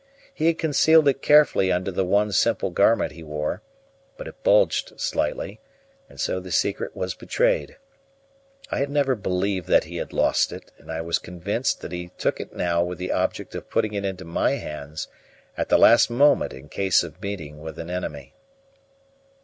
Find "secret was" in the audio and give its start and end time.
6.51-7.13